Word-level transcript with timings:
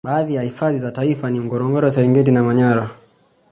Baadhi 0.03 0.35
ya 0.35 0.41
hifadhi 0.41 0.77
za 0.77 0.91
taifa 0.91 1.29
ni 1.29 1.39
Ngorongoro 1.39 1.91
Serengeti 1.91 2.31
na 2.31 2.43
Manyara 2.43 2.89